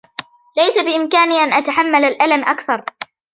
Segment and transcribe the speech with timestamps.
[0.57, 2.83] ليس بإمكاني أن أتحمل الألم أكثر.